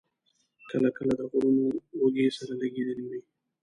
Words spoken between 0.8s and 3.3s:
کله د غرونو اوږې سره لګېدلې وې.